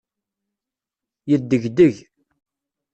[1.29, 1.95] Yeddegdeg.